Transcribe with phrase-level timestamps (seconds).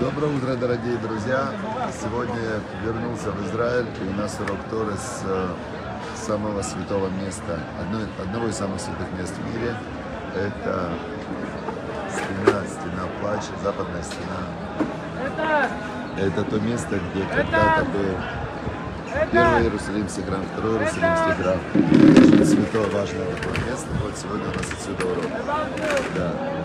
[0.00, 1.50] Доброе утро, дорогие друзья!
[2.00, 5.22] Сегодня я вернулся в Израиль, и у нас урок Торы с
[6.26, 9.74] самого святого места, одно- одного из самых святых мест в мире.
[10.34, 10.88] Это
[12.10, 14.40] стена, стена плача, западная стена.
[16.18, 18.16] Это то место, где когда-то был
[19.30, 21.58] первый Иерусалимский храм, второй Иерусалимский храм.
[21.74, 23.88] Очень святое, важное такое место.
[24.02, 25.24] Вот сегодня у нас отсюда урок.
[26.16, 26.59] Да.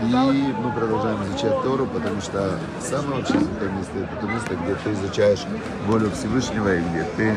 [0.00, 4.74] И мы продолжаем изучать Тору, потому что самое вообще святое место это то место, где
[4.76, 5.44] ты изучаешь
[5.86, 7.36] волю Всевышнего и где ты,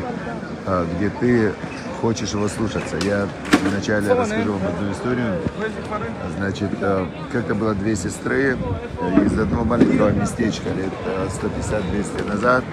[0.67, 1.53] а, где ты
[2.01, 2.97] хочешь его слушаться.
[3.03, 3.27] Я
[3.63, 5.41] вначале расскажу вам одну историю.
[6.37, 12.63] Значит, а, как-то было две сестры э, из одного маленького местечка лет э, 150-200 назад.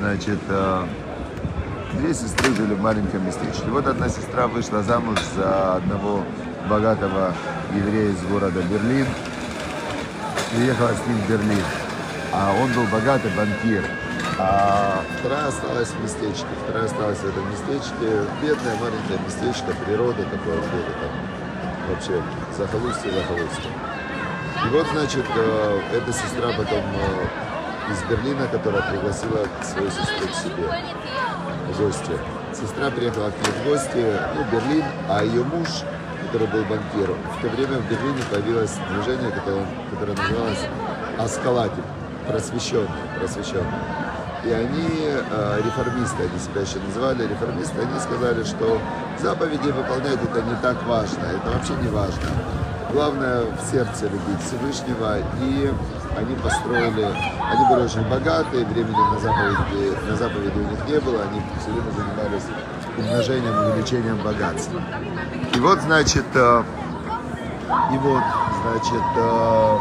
[0.00, 0.86] Значит, а,
[1.94, 3.66] Две сестры жили в маленьком местечке.
[3.66, 6.22] И вот одна сестра вышла замуж за одного
[6.68, 7.34] богатого
[7.74, 9.06] еврея из города Берлин.
[10.50, 11.64] Приехала с ним в Берлин.
[12.32, 13.84] А он был богатый банкир.
[14.38, 16.46] А вторая осталась в местечке.
[16.64, 18.24] Вторая осталась в этом местечке.
[18.42, 21.10] Бедное маленькое местечко, природа такое где-то там.
[21.88, 22.22] Вообще,
[22.56, 23.70] захолустье, захолустье.
[24.64, 30.34] И вот, значит, э, эта сестра потом э, из Берлина, которая пригласила свою сестру к
[30.34, 30.68] себе
[31.68, 32.12] в гости.
[32.52, 35.68] Сестра приехала к ней в гости, ну, Берлин, а ее муж,
[36.28, 40.66] который был банкиром, в то время в Берлине появилось движение, которое, которое называлось
[41.18, 41.84] Аскалатим,
[42.28, 43.82] просвещенные, просвещенные.
[44.44, 48.78] И они, э, реформисты, они себя еще называли реформисты, они сказали, что
[49.18, 52.22] заповеди выполнять это не так важно, это вообще не важно.
[52.92, 55.72] Главное в сердце любить Всевышнего, и
[56.16, 61.22] они построили, они были очень богатые, времени на заповеди, на заповеди у них не было,
[61.22, 62.44] они все время занимались
[62.98, 64.80] умножением, увеличением богатства.
[65.54, 66.62] И вот, значит, э,
[67.92, 68.22] и вот,
[68.62, 69.78] значит, э,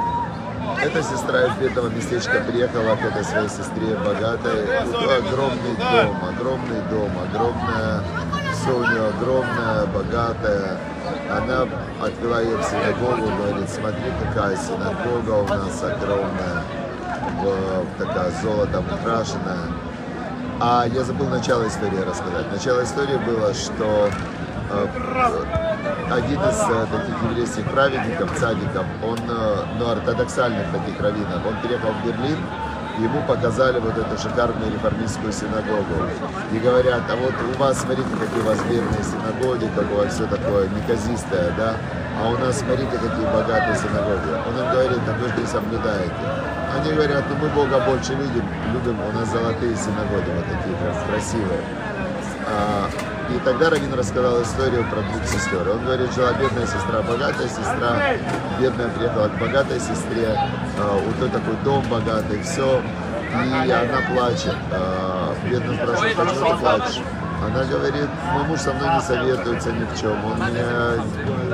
[0.83, 4.77] эта сестра из бедного местечка приехала к этой своей сестре богатой.
[4.79, 8.03] Огромный дом, огромный дом, огромная,
[8.53, 10.77] все у нее огромное, богатое.
[11.31, 11.67] Она
[12.01, 16.63] отвела ее в синагогу, говорит, смотри, какая синагога у нас огромная,
[17.97, 19.71] такая золотом украшенная.
[20.59, 22.51] А я забыл начало истории рассказать.
[22.51, 24.09] Начало истории было, что
[24.71, 24.87] э,
[26.09, 31.91] один из э, таких еврейских праведников, цадиков, он, э, ну, ортодоксальных таких раввинов, он переехал
[31.91, 32.37] в Берлин,
[32.97, 36.09] ему показали вот эту шикарную реформистскую синагогу.
[36.51, 40.67] И говорят, а вот у вас, смотрите, какие у вас верные синагоги, как все такое
[40.69, 41.75] неказистое, да?
[42.19, 44.33] А у нас, смотрите, какие богатые синагоги.
[44.47, 46.13] Он им говорит, а вы же не соблюдаете.
[46.77, 50.95] Они говорят, ну мы Бога больше любим, любим, у нас золотые синагоги вот такие прям
[51.09, 51.61] красивые.
[52.49, 52.89] А,
[53.29, 55.67] И тогда Равин рассказал историю про двух сестер.
[55.69, 57.97] Он говорит, жила бедная сестра, богатая сестра.
[58.59, 60.29] Бедная приехала к богатой сестре.
[60.79, 62.81] а, У той такой дом богатый, все.
[63.65, 64.55] И она плачет.
[64.71, 67.01] А, Бедная спрашивает, почему ты плачешь?
[67.45, 71.03] Она говорит, мой муж со мной не советуется ни в чем, он меня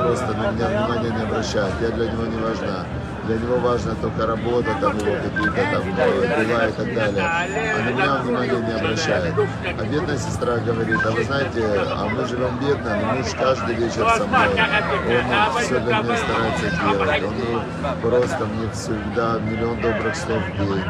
[0.02, 2.86] просто на меня внимания не обращает, я для него не важна.
[3.26, 7.24] Для него важна только работа, там его какие-то там э, дела и так далее.
[7.24, 7.48] А
[7.84, 9.34] на меня внимания не обращает.
[9.80, 14.06] А бедная сестра говорит, а вы знаете, а мы живем бедно, но муж каждый вечер
[14.18, 14.48] со мной.
[14.50, 17.24] Он все для меня старается делать.
[17.24, 17.34] Он
[17.82, 20.84] ну, просто мне всегда миллион добрых слов в день.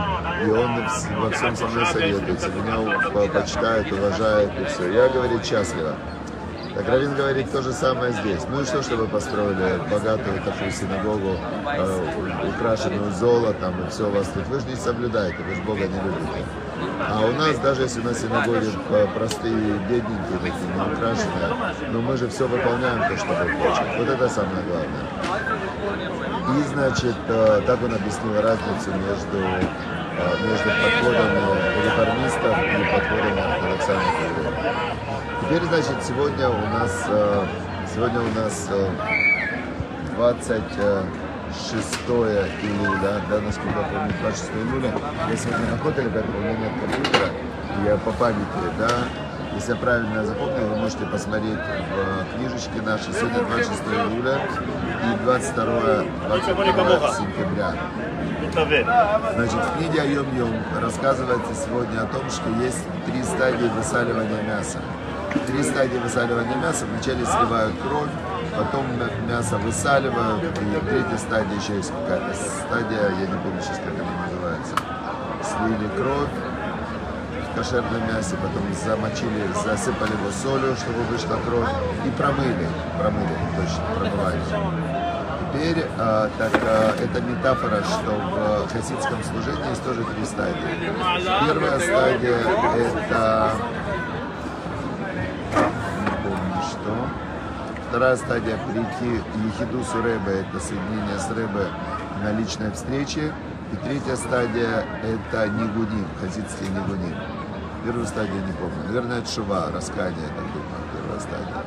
[0.45, 2.49] И он во всем со мной советуется.
[2.49, 4.91] Меня почитает, уважает и все.
[4.91, 5.95] Я, говорит, счастлива.
[6.75, 8.41] Так Равин говорит то же самое здесь.
[8.49, 14.07] Ну и что, что вы построили богатую такую синагогу, э, у- украшенную золотом, и все
[14.07, 14.47] у вас тут.
[14.47, 16.43] Вы же не соблюдаете, вы же Бога не любите.
[17.07, 22.17] А у нас, даже если на синагоге э, простые, бедненькие, такие, не украшенные, но мы
[22.17, 23.87] же все выполняем то, что Бог хочет.
[23.99, 26.59] Вот это самое главное.
[26.59, 31.39] И, значит, э, так он объяснил разницу между, э, между подходами
[31.85, 35.32] реформистов и подходами ортодоксальных евреев.
[35.43, 37.45] Теперь, значит, сегодня у нас, э,
[37.93, 38.89] сегодня у нас э,
[40.15, 41.05] 26
[42.07, 44.93] июля, да, насколько я помню, 26 июля.
[45.29, 47.27] Я сегодня на хотеле, поэтому у меня нет компьютера,
[47.85, 48.89] я по памяти, да,
[49.53, 53.13] если я правильно запомнил, вы можете посмотреть в книжечке нашей.
[53.13, 54.39] Сегодня 26 июля
[55.11, 57.75] и 22, 22 сентября.
[59.35, 64.79] Значит, в книге о Йом-Йом рассказывается сегодня о том, что есть три стадии высаливания мяса.
[65.47, 66.85] Три стадии высаливания мяса.
[66.85, 68.09] Вначале сливают кровь,
[68.57, 68.85] потом
[69.27, 74.27] мясо высаливают, и третья стадия еще есть какая-то стадия, я не помню сейчас, как она
[74.27, 74.75] называется.
[75.43, 76.29] Слили кровь
[77.55, 81.69] кошерном мясе, потом замочили, засыпали его солью, чтобы вышла кровь,
[82.05, 82.67] и промыли,
[82.99, 84.39] промыли, точно, промывали.
[85.53, 88.11] теперь а, так, а, это метафора, что
[88.67, 90.91] в хасидском служении есть тоже три стадии.
[91.45, 92.37] Первая стадия
[92.75, 93.51] это
[96.01, 97.07] не помню что.
[97.93, 101.67] Вторая стадия– прийти ехиду с Рэбе, это соединение с ребе
[102.23, 103.31] на личной встрече.
[103.71, 107.15] И третья стадия– это нигуним, хасидский нигуним.
[107.85, 108.83] Первую стадию не помню.
[108.87, 111.63] Наверное, это шува, раскаяние, так думаю, первая стадия.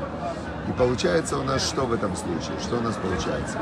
[0.69, 2.58] И получается у нас что в этом случае?
[2.61, 3.58] Что у нас получается?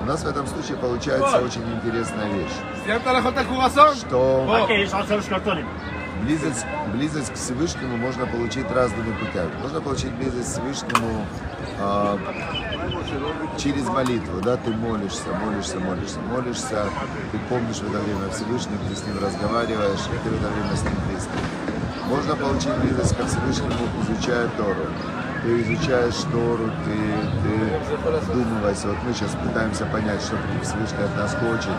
[0.00, 2.54] У нас в этом случае получается очень интересная вещь.
[3.96, 4.44] Что
[6.22, 6.64] близость
[6.94, 9.50] близость к Всевышнему можно получить разными путями.
[9.60, 11.26] Можно получить близость к Всевышнему
[11.80, 12.18] а,
[13.58, 16.86] через молитву, да, ты молишься, молишься, молишься, молишься,
[17.32, 20.76] ты помнишь в это время Всевышнего, ты с ним разговариваешь, и ты в это время
[20.76, 21.32] с ним близко.
[22.08, 24.86] Можно получить близость ко Всевышнему, изучая Тору.
[25.42, 26.96] Ты изучаешь Тору, ты,
[27.42, 28.88] ты вдумывайся.
[28.88, 31.74] Вот мы сейчас пытаемся понять, что Всевышний от нас хочет,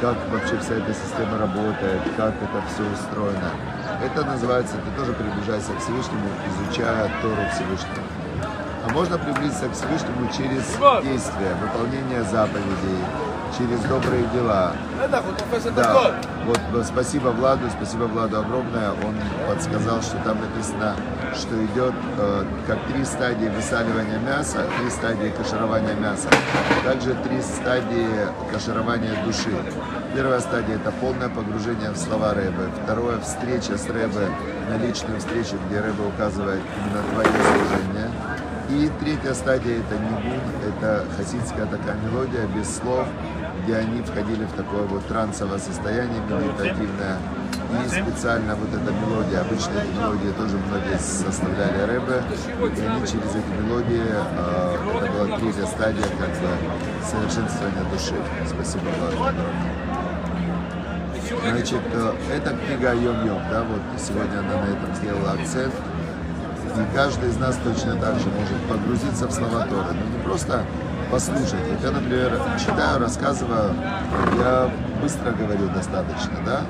[0.00, 3.50] как вообще вся эта система работает, как это все устроено.
[4.02, 8.02] Это называется, ты тоже приближаешься к Всевышнему, изучая Тору Всевышнего.
[8.82, 10.64] А можно приблизиться к Всевышнему через
[11.04, 13.04] действия, выполнение заповедей,
[13.58, 14.72] через добрые дела.
[15.08, 15.20] Да,
[16.72, 18.90] вот спасибо Владу, спасибо Владу огромное.
[18.92, 19.14] Он
[19.46, 20.96] подсказал, что там написано,
[21.34, 26.28] что идет э, как три стадии высаливания мяса, три стадии каширования мяса,
[26.84, 28.08] также три стадии
[28.50, 29.52] каширования души.
[30.12, 32.68] Первая стадия это полное погружение в слова Рэбе.
[32.82, 34.26] Второе встреча с Рэбе
[34.68, 38.10] на личную встречу, где Рэбе указывает именно твое служение.
[38.70, 43.06] И третья стадия это нигун, это хасидская такая мелодия без слов,
[43.62, 47.18] где они входили в такое вот трансовое состояние медитативное.
[47.70, 52.22] И специально вот эта мелодия, обычно эти мелодии тоже многие составляли рэбе,
[52.76, 56.50] и они через эти мелодии, э, это была третья стадия как бы
[57.04, 58.14] совершенствования души.
[58.48, 59.34] Спасибо, Влад.
[61.48, 65.74] Значит, э, эта книга Йом-Йом, да, вот сегодня она на этом сделала акцент.
[66.76, 69.94] И каждый из нас точно так же может погрузиться в слова Торы.
[69.94, 70.64] Но не просто
[71.10, 71.66] послушать.
[71.68, 73.74] Вот я, например, читаю, рассказываю,
[74.38, 74.70] я
[75.02, 76.62] быстро говорю достаточно, да?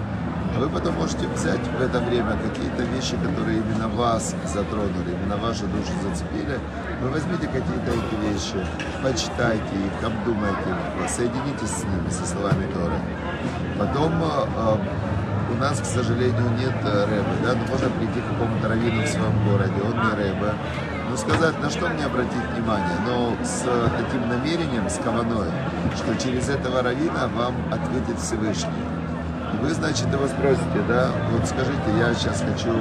[0.56, 5.36] А вы потом можете взять в это время какие-то вещи, которые именно вас затронули, именно
[5.36, 6.58] вашу душу зацепили.
[7.00, 8.66] Вы возьмите какие-то эти вещи,
[9.02, 10.74] почитайте их, обдумайте
[11.08, 12.98] соединитесь с ними, со словами Торы.
[13.78, 14.76] Потом э,
[15.52, 19.08] у нас, к сожалению, нет э, рэба, да, но можно прийти к какому-то раввину в
[19.08, 20.54] своем городе, он не рэба,
[21.10, 25.50] ну, сказать, на что мне обратить внимание, но с э, таким намерением, с каваной,
[25.96, 28.84] что через этого раввина вам ответит Всевышний.
[29.52, 32.72] И вы, значит, его спросите, да, вот скажите, я сейчас хочу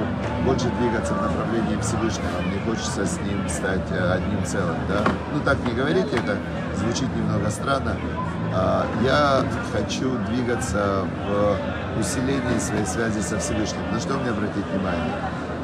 [0.44, 5.02] больше двигаться в направлении Всевышнего, мне хочется с ним стать э, одним целым, да.
[5.34, 6.36] Ну, так не говорите, это
[6.76, 7.96] звучит немного странно.
[8.54, 13.82] А, Я хочу двигаться в усилении своей связи со Всевышним.
[13.92, 15.14] На что мне обратить внимание?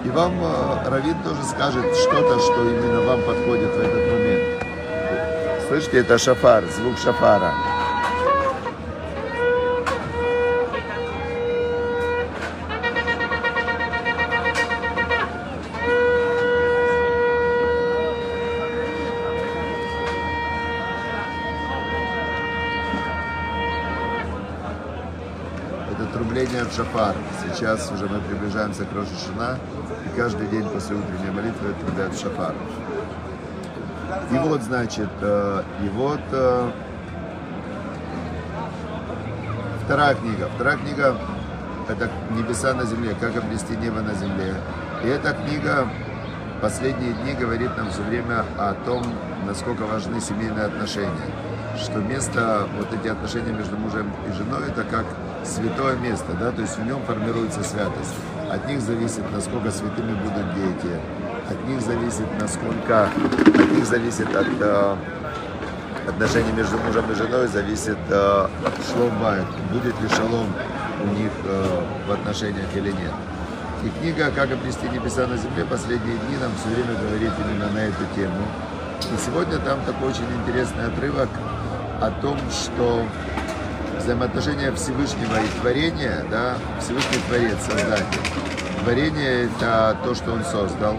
[0.06, 4.64] И вам э, Равин тоже скажет что-то, что именно вам подходит в этот момент.
[5.66, 7.52] Слышите, это шафар, звук шафара.
[25.96, 27.14] Это трубление в шафар.
[27.42, 29.58] Сейчас уже мы приближаемся к Роша
[30.04, 32.54] и каждый день после утренней молитвы трубят в шафар.
[34.30, 36.70] И вот, значит, э, и вот э,
[39.84, 40.50] вторая книга.
[40.56, 41.16] Вторая книга–
[41.88, 44.54] это «Небеса на земле», как обрести небо на земле.
[45.02, 45.88] И эта книга
[46.60, 49.02] последние дни говорит нам все время о том,
[49.46, 51.30] насколько важны семейные отношения.
[51.78, 55.06] Что место, вот эти отношения между мужем и женой, это как
[55.46, 58.14] святое место, да, то есть в нем формируется святость.
[58.50, 60.92] От них зависит, насколько святыми будут дети,
[61.48, 64.96] от них зависит, насколько, от них зависит от э,
[66.08, 68.48] отношений между мужем и женой, зависит э,
[68.92, 70.46] шлом байт, будет ли шалом
[71.02, 73.12] у них э, в отношениях или нет.
[73.84, 77.78] И книга «Как обрести небеса на земле» последние дни нам все время говорит именно на
[77.78, 78.42] эту тему.
[79.00, 81.28] И сегодня там такой очень интересный отрывок
[82.00, 83.04] о том, что
[83.98, 88.20] взаимоотношения Всевышнего и творения, да, Всевышний Творец, Создатель.
[88.82, 90.96] Творение– это то, что Он создал.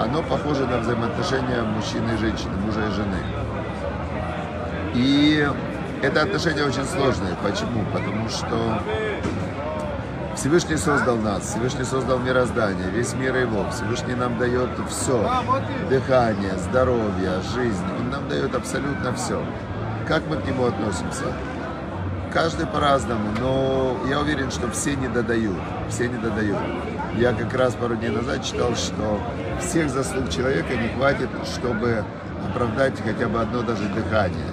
[0.00, 3.18] Оно похоже на взаимоотношения мужчины и женщины, мужа и жены.
[4.94, 5.48] И
[6.02, 7.34] это отношения очень сложные.
[7.42, 7.84] Почему?
[7.92, 8.80] Потому что
[10.36, 13.68] Всевышний создал нас, Всевышний создал мироздание, весь мир его.
[13.70, 15.28] Всевышний нам дает все.
[15.90, 17.84] Дыхание, здоровье, жизнь.
[17.98, 19.42] Он нам дает абсолютно все.
[20.06, 21.24] как мы к нему относимся?
[22.32, 25.56] Каждый по-разному, но я уверен, что все не додают,
[25.88, 26.58] все не додают.
[27.16, 29.20] Я как раз пару дней назад читал, что
[29.60, 32.04] всех заслуг человека не хватит, чтобы
[32.46, 34.46] оправдать хотя бы одно даже дыхание.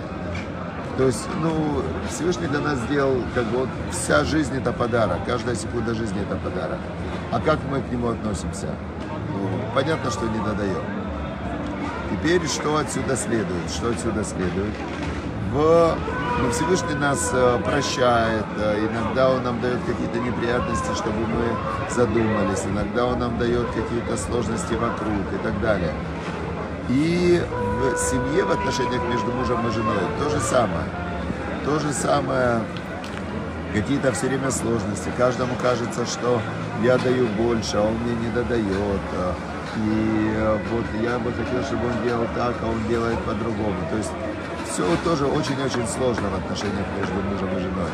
[0.98, 5.56] То есть, ну, Всевышний для нас сделал, как бы, вот вся жизнь это подарок, каждая
[5.56, 6.80] секунда жизни это подарок.
[7.32, 8.70] А как мы к нему относимся?
[9.30, 10.84] Ну, понятно, что не додаем.
[12.12, 13.70] Теперь что отсюда следует?
[13.70, 14.74] Что отсюда следует?
[15.52, 15.98] В,
[16.42, 22.64] ну, Всевышний нас э, прощает, э, иногда Он нам дает какие-то неприятности, чтобы мы задумались,
[22.66, 25.94] иногда Он нам дает какие-то сложности вокруг и так далее.
[26.90, 27.42] И
[27.80, 30.86] в семье, в отношениях между мужем и женой то же самое.
[31.64, 32.62] То же самое,
[33.74, 35.10] какие-то все время сложности.
[35.18, 36.42] Каждому кажется, что
[36.84, 39.02] я даю больше, а он мне не додает.
[39.78, 43.76] И вот я бы хотел, чтобы он делал так, а он делает по-другому.
[43.90, 44.12] То есть
[44.76, 47.90] все тоже очень-очень сложно в отношениях между мужем и женой.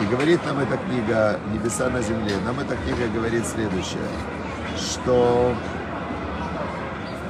[0.00, 4.02] И говорит нам эта книга «Небеса на земле», нам эта книга говорит следующее,
[4.76, 5.54] что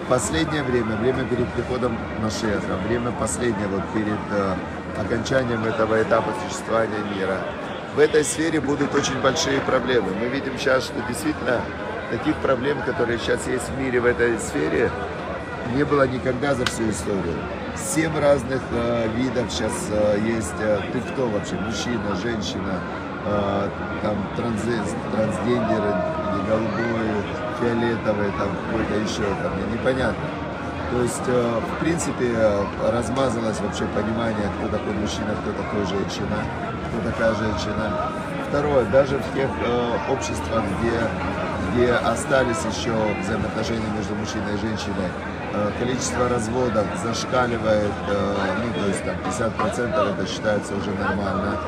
[0.09, 4.54] последнее время, время перед приходом Машеха, время последнее вот перед э,
[4.99, 7.40] окончанием этого этапа существования мира,
[7.94, 10.09] в этой сфере будут очень большие проблемы.
[10.18, 11.61] Мы видим сейчас, что действительно
[12.11, 14.90] таких проблем, которые сейчас есть в мире в этой сфере,
[15.75, 17.37] не было никогда за всю историю.
[17.76, 20.54] Семь разных э, видов сейчас э, есть.
[20.61, 21.57] Э, ты кто вообще?
[21.57, 22.81] Мужчина, женщина,
[23.26, 23.69] э,
[24.02, 24.62] там транс,
[25.12, 25.95] трансгендеры,
[26.49, 27.09] голубой,
[27.61, 30.25] фиолетовый, там какой-то еще, там непонятно.
[30.93, 36.38] То есть, э, в принципе, э, размазалось вообще понимание, кто такой мужчина, кто такой женщина,
[36.88, 38.12] кто такая женщина.
[38.49, 41.00] Второе, даже в тех э, обществах, где,
[41.73, 45.11] где остались еще взаимоотношения между мужчиной и женщиной,
[45.78, 51.58] количество разводов зашкаливает, ну, то есть там 50% это считается уже нормально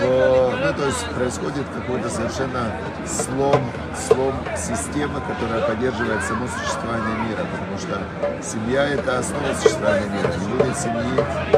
[0.00, 2.72] ну, то есть происходит какой-то совершенно
[3.06, 3.60] слом,
[3.96, 8.00] слом системы, которая поддерживает само существование мира, потому что
[8.42, 10.32] семья– это основа существования мира.
[10.40, 11.12] Не будет семьи,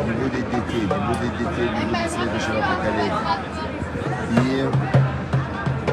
[0.05, 3.19] не будет детей, не будет детей, не будет следующего поколения.
[4.43, 4.69] И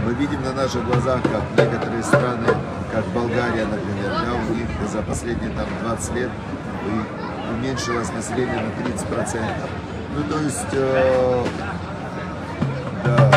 [0.05, 2.47] мы видим на наших глазах, как некоторые страны,
[2.91, 6.29] как Болгария, например, да, у них за последние там, 20 лет
[7.51, 9.41] уменьшилось население на 30%.
[10.15, 11.45] Ну, то есть э,
[13.05, 13.31] да,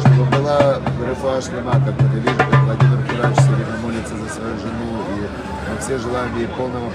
[0.00, 4.56] чтобы была рефа шлема, как мы видим, как Владимир Курач все время молится за свою
[4.58, 6.92] жену, и мы все желаем ей полного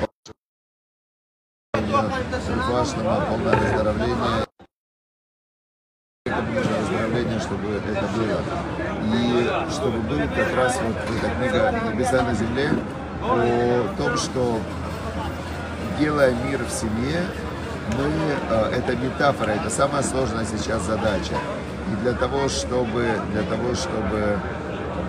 [1.74, 4.51] рефа шлема, полное выздоровления,
[6.92, 8.42] выздоровление, чтобы это было.
[9.14, 12.70] И чтобы был как раз вот эта книга «Небеса на земле»
[13.24, 14.60] о том, что
[16.00, 17.22] делая мир в семье,
[17.98, 18.10] мы,
[18.50, 21.36] э, это метафора, это самая сложная сейчас задача.
[21.92, 24.40] И для того, чтобы, для того, чтобы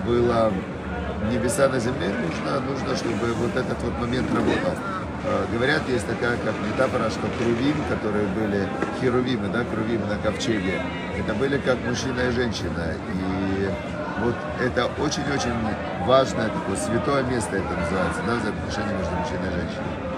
[0.05, 0.51] было
[1.31, 4.73] небеса на земле, нужно, нужно, чтобы вот этот вот момент работал.
[5.25, 8.67] Э, говорят, есть такая как метафора, что крувим, которые были
[8.99, 10.81] херувимы, да, крувимы на ковчеге,
[11.17, 12.93] это были как мужчина и женщина.
[13.13, 13.69] И
[14.19, 15.53] вот это очень-очень
[16.05, 20.13] важное такое святое место это называется, да, взаимоотношения между мужчиной и женщиной.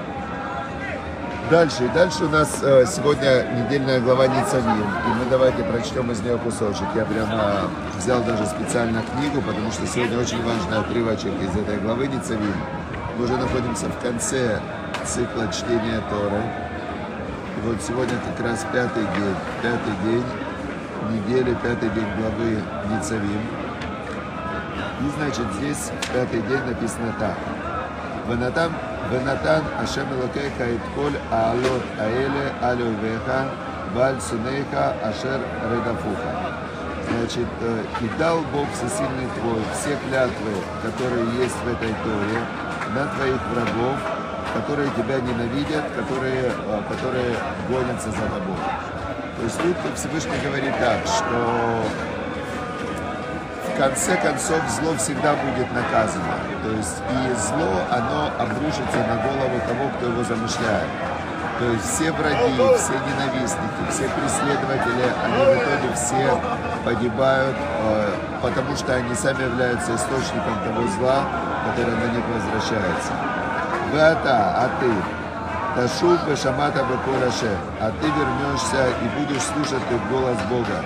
[1.52, 1.92] Дальше.
[1.94, 4.82] Дальше у нас э, сегодня недельная глава Ницавим.
[4.82, 6.88] И мы давайте прочтем из нее кусочек.
[6.96, 12.08] Я прямо взял даже специально книгу, потому что сегодня очень важный отрывочек из этой главы
[12.08, 12.56] Ницавим.
[13.16, 14.60] Мы уже находимся в конце
[15.06, 16.42] цикла чтения Торы.
[17.58, 20.26] И вот сегодня как раз пятый день, пятый день
[21.12, 23.42] недели, пятый день главы Ницавим.
[25.02, 27.38] И значит здесь в пятый день написано так.
[28.28, 28.72] Ванатан,
[29.12, 33.50] Ванатан Ашем Элокеха Итколь Аалот Аэле Алювеха
[33.94, 35.40] Валь Сунейха Ашер
[35.72, 36.56] Редафуха.
[37.08, 42.42] Значит, э, и дал Бог всесильный твой все клятвы, которые есть в этой Торе,
[42.96, 44.15] на твоих врагов,
[44.56, 46.52] которые тебя ненавидят, которые,
[46.90, 47.36] которые
[47.70, 48.58] гонятся за тобой.
[49.38, 51.84] То есть тут Всевышний говорит так, что
[53.68, 56.40] в конце концов зло всегда будет наказано.
[56.64, 60.90] То есть и зло, оно обрушится на голову того, кто его замышляет.
[61.60, 66.42] То есть все враги, все ненавистники, все преследователи, они в итоге все
[66.84, 68.10] погибают, э,
[68.42, 71.24] потому что они сами являются источником того зла,
[71.66, 73.25] которое на них возвращается.
[73.96, 74.92] Вата, а ты,
[75.74, 80.84] Ташук Шамата Бакураше, а ты вернешься и будешь слушать голос Бога.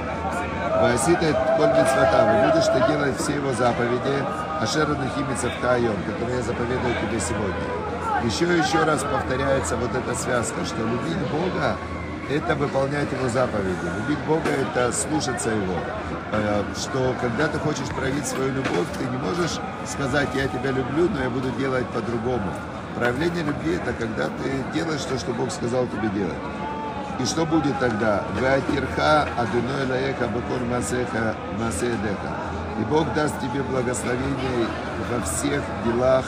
[0.79, 4.13] Васита коль митцвата, вы будешь ты делать все его заповеди,
[4.61, 7.65] Ашера в Кайон, которые я заповедую тебе сегодня.
[8.23, 11.77] Еще и еще раз повторяется вот эта связка, что любить Бога
[12.29, 13.89] это выполнять Его заповеди.
[13.97, 15.79] Любить Бога– это слушаться Его.
[16.31, 21.09] Э, что когда ты хочешь проявить свою любовь, ты не можешь сказать «я тебя люблю,
[21.09, 22.53] но я буду делать по-другому».
[22.95, 26.37] Проявление любви– это когда ты делаешь то, что Бог сказал тебе делать.
[27.19, 28.23] И что будет тогда?
[28.39, 32.31] Веатирха адыной лаеха бакор масеха маседеха.
[32.79, 34.67] И Бог даст тебе благословение
[35.11, 36.25] во всех делах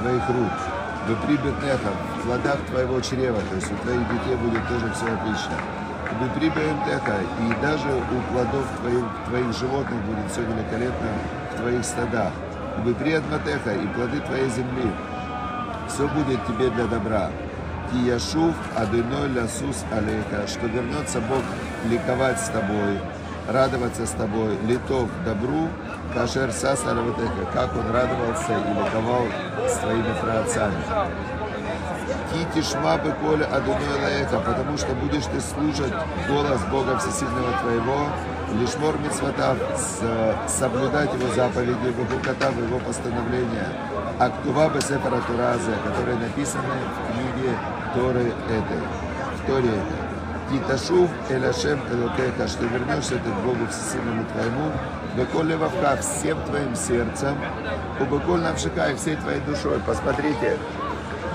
[0.00, 0.52] твоих рук.
[1.08, 5.56] Вы прибытнеха, в плодах твоего чрева, то есть у твоих детей будет тоже все отлично.
[6.20, 11.08] Вы прибытнеха, и даже у плодов твоих, твоих животных будет все великолепно
[11.52, 12.32] в твоих стадах.
[12.84, 14.90] Вы приятнотеха, и плоды твоей земли.
[15.88, 17.30] Все будет тебе для добра.
[17.90, 21.42] Кияшув Адыной Лясус Алейка, что вернется Бог
[21.90, 22.98] ликовать с тобой,
[23.48, 25.68] радоваться с тобой, литов добру,
[26.14, 29.26] Кашер Сасараватека, как он радовался и ликовал
[29.68, 30.76] с твоими праотцами.
[32.32, 35.92] Китишма бы коля Адуной Лаэха, потому что будешь ты слушать
[36.28, 38.06] голос Бога Всесильного твоего,
[38.60, 39.56] лишмор митцватав,
[40.48, 43.68] соблюдать его заповеди, вухукатав его постановления,
[44.18, 47.56] актува бы сефара Туразе, которые написаны в книге
[47.94, 48.82] Торы этой,
[49.38, 50.02] в Торе этой.
[50.50, 54.70] Титашув Эляшем Элокеха, что вернешься ты к Богу Всесильному твоему,
[55.16, 57.36] Беколь Левавка всем твоим сердцем,
[58.00, 59.80] Убеколь Навшика и всей твоей душой.
[59.86, 60.58] Посмотрите,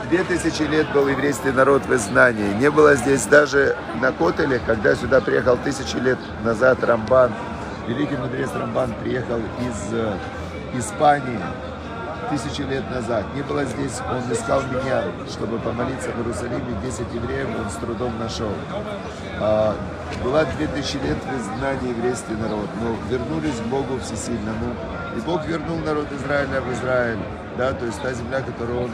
[0.10, 2.54] две тысячи лет был еврейский народ в изгнании.
[2.60, 7.32] Не было здесь даже на Котеле, когда сюда приехал тысячи лет назад Рамбан,
[7.88, 10.18] великий мудрец Рамбан приехал из э,
[10.76, 11.40] Испании,
[12.30, 13.26] тысячи лет назад.
[13.36, 16.82] Не было здесь, он искал меня, чтобы помолиться в Иерусалиме.
[16.84, 18.52] 10 евреев он с трудом нашел.
[19.40, 19.76] А,
[20.24, 24.76] была 2000 лет в изгнании еврейский народ, но вернулись к Богу Всесильному.
[25.16, 27.20] И Бог вернул народ Израиля в Израиль.
[27.58, 28.92] Да, то есть та земля, которую он,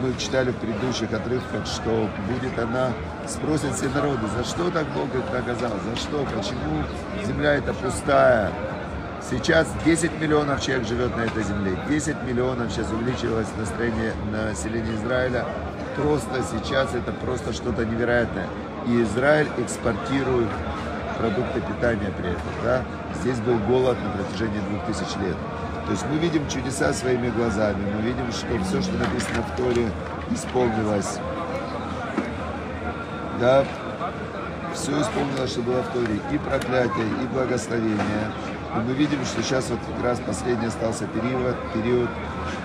[0.00, 2.92] мы читали в предыдущих отрывках, что будет она,
[3.26, 6.84] спросят все народы, за что так Бог их наказал, за что, почему
[7.26, 8.50] земля эта пустая,
[9.30, 11.78] Сейчас 10 миллионов человек живет на этой земле.
[11.88, 15.46] 10 миллионов сейчас увеличилось настроение населения Израиля.
[15.96, 18.48] Просто сейчас это просто что-то невероятное.
[18.86, 20.48] И Израиль экспортирует
[21.18, 22.52] продукты питания при этом.
[22.64, 22.84] Да?
[23.20, 25.36] Здесь был голод на протяжении 2000 лет.
[25.92, 29.90] То есть мы видим чудеса своими глазами, мы видим, что все, что написано в Торе,
[30.30, 31.18] исполнилось.
[33.38, 33.62] Да,
[34.72, 36.18] все исполнилось, что было в Торе.
[36.32, 38.32] И проклятие, и благословение.
[38.74, 41.56] И мы видим, что сейчас вот как раз последний остался период.
[41.74, 42.08] период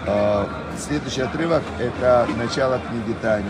[0.06, 0.46] э,
[0.80, 3.44] следующий отрывок– это начало книги Тани.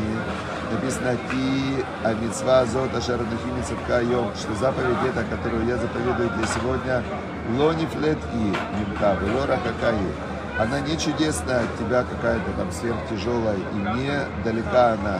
[0.71, 7.03] Написано «Ти амитсва зот ашарадухими цепкайом», что заповедь эта, которую я заповедую тебе сегодня,
[7.57, 9.97] лонифлет и мимка, велора какая
[10.59, 15.19] она не чудесная от тебя какая-то там сверхтяжелая, и не далека она.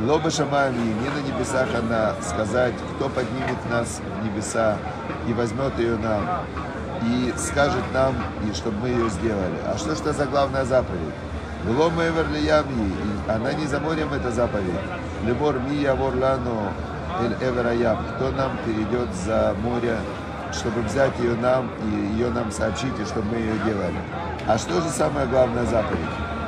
[0.00, 4.78] Лоба шамами, не на небесах она сказать, кто поднимет нас в небеса
[5.28, 6.46] и возьмет ее нам,
[7.02, 8.14] и скажет нам,
[8.48, 9.58] и чтобы мы ее сделали.
[9.66, 11.14] А что что за главная заповедь?
[11.66, 12.92] Лома эверлиямьи,
[13.28, 14.74] она не за морем, эта заповедь.
[15.24, 16.72] Лемор ми явор лану
[17.20, 19.96] эль эвераям, кто нам перейдет за море,
[20.52, 24.00] чтобы взять ее нам и ее нам сообщить, и чтобы мы ее делали.
[24.48, 26.00] А что же самая главная заповедь?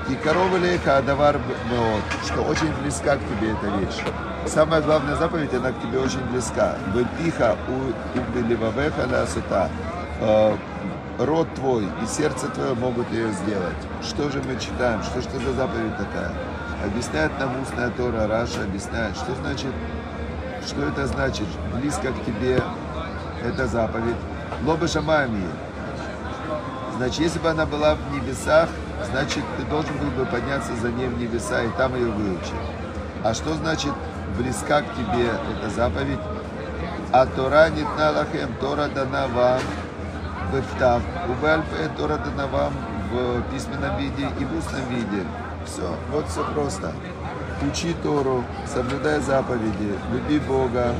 [0.08, 1.38] И корова леха адавар
[1.70, 4.02] меот, что очень близка к тебе эта вещь.
[4.46, 6.74] Самая главная заповедь, она к тебе очень близка.
[6.92, 9.70] Вы пиха у имбеливавеха лясута.
[10.20, 10.56] Э,
[11.18, 13.76] рот твой и сердце твое могут ее сделать.
[14.02, 15.02] Что же мы читаем?
[15.02, 16.32] Что же это за заповедь такая?
[16.84, 19.72] Объясняет нам устная Тора, Раша объясняет, что значит,
[20.66, 22.62] что это значит, близко к тебе
[23.42, 24.16] эта заповедь.
[24.64, 25.46] Лоба шамами.
[26.96, 28.68] Значит, если бы она была в небесах,
[29.10, 32.52] значит, ты должен был бы подняться за ней в небеса и там ее выучить.
[33.22, 33.92] А что значит
[34.38, 36.20] близка к тебе эта заповедь?
[37.12, 37.84] А Тора не
[38.60, 39.60] Тора дана вам
[40.54, 42.72] бефтав, убальпе Тора дана вам
[43.10, 45.24] в письменном виде и в устном виде.
[45.66, 46.92] Все, вот все просто.
[47.62, 50.94] Учи Тору, соблюдай заповеди, люби Бога,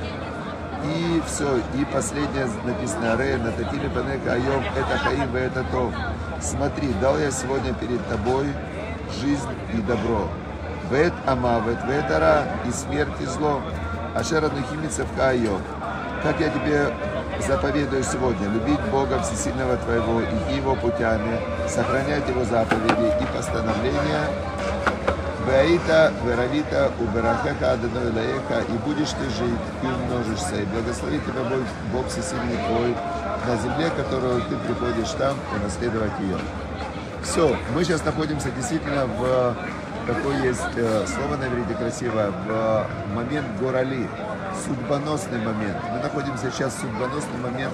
[0.85, 5.93] и все, и последнее написано, Ре, Нататили Панека Айом, это Хаим, это то.
[6.40, 8.47] Смотри, дал я сегодня перед тобой
[9.21, 10.29] жизнь и добро.
[10.90, 13.61] Вет Амавет, Ветара и смерть и зло.
[14.14, 15.61] Ашера Нухимицев Айом.
[16.23, 16.93] Как я тебе
[17.40, 24.29] заповедую сегодня, любить Бога Всесильного твоего, идти Его путями, сохранять Его заповеди и постановления,
[25.47, 31.61] Ваита, Веравита, Уберахеха, Аденой Лаеха, и будешь ты жить, и умножишься, и благословит тебя Бог,
[31.92, 32.94] Бог всесильный твой,
[33.47, 36.38] на земле, которую ты приходишь там, и наследовать ее.
[37.23, 39.55] Все, мы сейчас находимся действительно в
[40.07, 44.09] такое есть э, слово на иврите красивое, в момент горали.
[44.66, 45.77] Судьбоносный момент.
[45.92, 47.72] Мы находимся сейчас в судьбоносный момент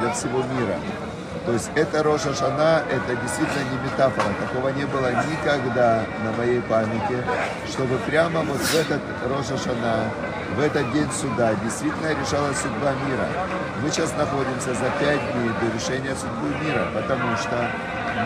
[0.00, 0.76] для всего мира.
[1.44, 4.26] То есть это Роша Шана, это действительно не метафора.
[4.40, 7.22] Такого не было никогда на моей памяти,
[7.70, 10.10] чтобы прямо вот в этот Роша Шана,
[10.56, 13.28] в этот день суда действительно решалась судьба мира.
[13.80, 17.70] Мы сейчас находимся за пять дней до решения судьбы мира, потому что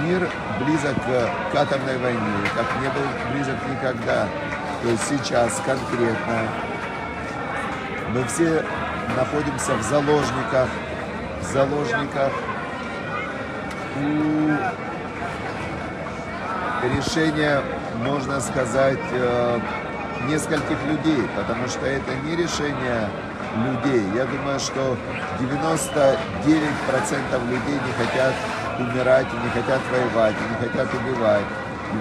[0.03, 0.27] мир
[0.65, 0.97] близок
[1.53, 4.29] к атомной войне, как не был близок никогда.
[4.83, 6.49] То есть сейчас конкретно
[8.15, 8.65] мы все
[9.17, 10.69] находимся в заложниках,
[11.41, 12.33] в заложниках
[13.97, 14.51] у
[16.97, 17.61] решения,
[18.03, 19.61] можно сказать, э,
[20.29, 23.09] нескольких людей, потому что это не решение
[23.65, 24.03] людей.
[24.15, 24.97] Я думаю, что
[25.39, 28.35] 99% людей не хотят
[28.79, 31.45] умирать, не хотят воевать, не хотят убивать.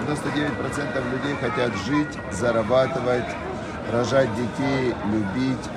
[0.06, 3.24] 99% людей хотят жить, зарабатывать,
[3.92, 5.68] рожать детей, любить,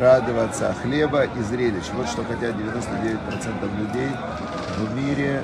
[0.00, 1.84] радоваться, хлеба и зрелищ.
[1.94, 4.10] Вот что хотят 99% людей
[4.78, 5.42] в мире.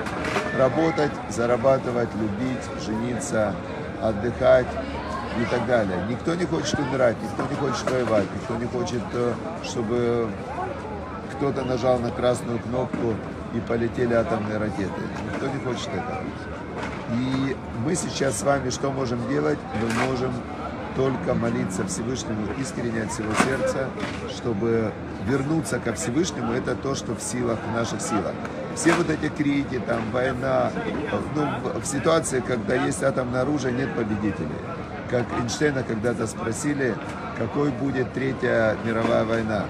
[0.57, 3.55] Работать, зарабатывать, любить, жениться,
[4.01, 4.67] отдыхать
[5.39, 5.97] и так далее.
[6.09, 9.33] Никто не хочет умирать, никто не хочет воевать, никто не хочет, э,
[9.63, 10.29] чтобы
[11.33, 13.15] кто-то нажал на красную кнопку
[13.53, 15.01] и полетели атомные ракеты.
[15.31, 16.21] Никто не хочет этого.
[17.13, 19.59] И мы сейчас с вами что можем делать?
[19.81, 20.33] Мы можем
[21.01, 23.89] только молиться Всевышнему искренне от всего сердца,
[24.29, 24.91] чтобы
[25.25, 28.33] вернуться ко Всевышнему, это то, что в силах, в наших силах.
[28.75, 30.71] Все вот эти крики, там, война,
[31.35, 31.47] ну,
[31.79, 34.61] в ситуации, когда есть атомное оружие, нет победителей.
[35.09, 36.95] Как Эйнштейна когда-то спросили,
[37.35, 39.65] какой будет Третья мировая война.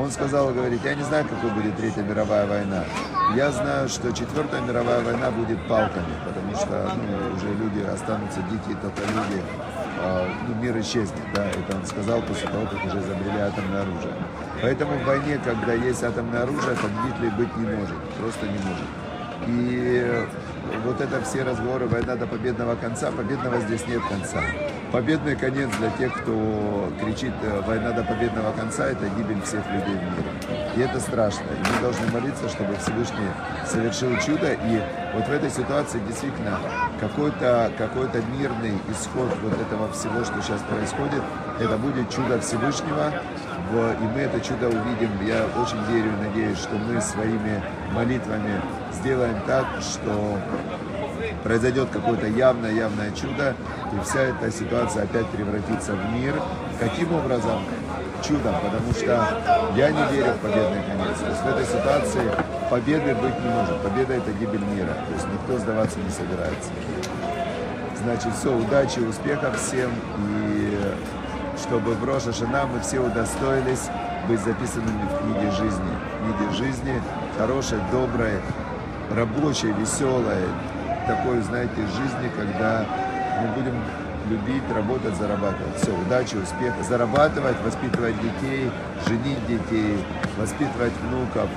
[0.00, 2.84] Он сказал, говорит, я не знаю, какой будет Третья мировая война.
[3.36, 8.76] Я знаю, что Четвертая мировая война будет палками, потому что ну, уже люди останутся дикие
[8.80, 9.42] только люди,
[10.48, 14.14] ну, мир исчезнет, да, это он сказал после того, как уже изобрели атомное оружие.
[14.60, 18.86] Поэтому в войне, когда есть атомное оружие, победителей быть не может, просто не может.
[19.48, 20.26] И
[20.84, 24.40] вот это все разговоры «война до победного конца», победного здесь нет конца.
[24.92, 29.96] Победный конец для тех, кто кричит э, «война до победного конца»– это гибель всех людей
[29.96, 30.68] в мире.
[30.76, 31.44] И это страшно.
[31.44, 33.30] И мы должны молиться, чтобы Всевышний
[33.66, 34.52] совершил чудо.
[34.52, 34.82] И
[35.14, 36.58] вот в этой ситуации действительно
[37.00, 41.22] какой-то какой мирный исход вот этого всего, что сейчас происходит,
[41.58, 43.12] это будет чудо Всевышнего,
[43.72, 45.10] и мы это чудо увидим.
[45.26, 47.62] Я очень верю и надеюсь, что мы своими
[47.94, 48.60] молитвами
[48.92, 50.38] сделаем так, что
[51.42, 53.54] произойдет какое-то явное-явное чудо,
[53.92, 56.34] и вся эта ситуация опять превратится в мир.
[56.80, 57.62] Каким образом?
[58.22, 59.26] Чудом, потому что
[59.76, 61.18] я не верю в победный конец.
[61.18, 62.30] То есть в этой ситуации
[62.70, 63.82] победы быть не может.
[63.82, 64.94] Победа– это гибель мира.
[65.08, 66.70] То есть никто сдаваться не собирается.
[68.02, 69.90] Значит, все, удачи, успехов всем.
[70.18, 70.78] И
[71.60, 73.90] чтобы в Роша Шана мы все удостоились
[74.28, 75.92] быть записанными в книге жизни.
[76.20, 77.02] В книге жизни
[77.36, 78.40] хорошей, доброй,
[79.16, 80.46] рабочей, веселой,
[81.06, 82.84] такой, знаете, жизни, когда
[83.40, 83.74] мы будем
[84.28, 85.76] любить, работать, зарабатывать.
[85.76, 86.82] Все, удачи, успеха.
[86.88, 88.70] Зарабатывать, воспитывать детей,
[89.06, 90.04] женить детей,
[90.38, 91.48] воспитывать внуков.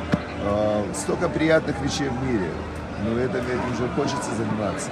[0.44, 2.50] Э, столько приятных вещей в мире.
[3.04, 4.90] Но этим, этим уже хочется заниматься.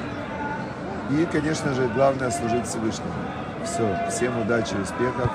[1.09, 3.11] И, конечно же, главное служить Всевышнему.
[3.65, 5.31] Все, всем удачи, успехов,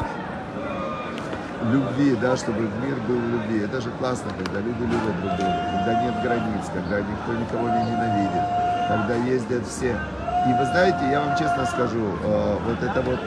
[1.72, 3.60] любви, да, чтобы мир был в любви.
[3.64, 7.90] Это же классно, когда люди любят друг друга, когда нет границ, когда никто никого не
[7.90, 8.42] ненавидит,
[8.88, 9.96] когда ездят все.
[10.46, 13.18] И вы знаете, я вам честно скажу, э, вот это вот,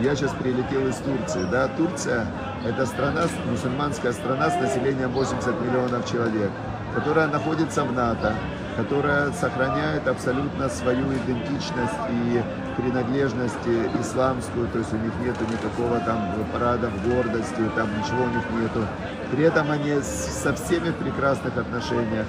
[0.00, 2.26] я сейчас прилетел из Турции, да, Турция
[2.64, 6.50] это страна, мусульманская страна с населением 80 миллионов человек,
[6.94, 8.34] которая находится в НАТО,
[8.76, 12.42] которая сохраняет абсолютно свою идентичность и
[12.76, 13.66] принадлежность
[14.00, 18.86] исламскую, то есть у них нету никакого там парадов гордости, там ничего у них нету.
[19.32, 22.26] При этом они со всеми в прекрасных отношениях,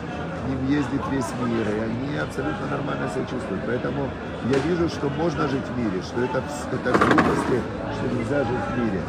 [0.48, 3.64] ним ездит весь мир, и они абсолютно нормально себя чувствуют.
[3.66, 4.10] Поэтому
[4.52, 7.58] я вижу, что можно жить в мире, что это, это глупости,
[7.96, 9.02] что нельзя жить в мире.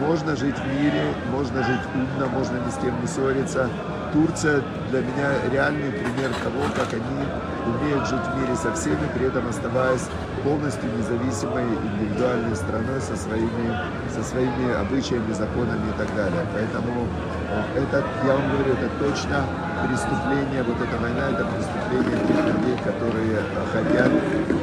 [0.00, 3.68] Можно жить в мире, можно жить умно, можно ни с кем не ссориться,
[4.12, 7.26] Турция для меня реальный пример того, как они
[7.66, 10.08] умеют жить в мире со всеми, при этом оставаясь
[10.44, 13.76] полностью независимой индивидуальной страной со своими,
[14.14, 16.46] со своими обычаями, законами и так далее.
[16.54, 17.06] Поэтому
[17.50, 19.44] э, это, я вам говорю, это точно
[19.84, 24.10] преступление, вот эта война, это преступление тех людей, которые хотят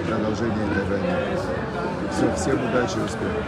[0.08, 1.16] продолжения этой войны.
[2.12, 3.44] Все, всем удачи и успехов.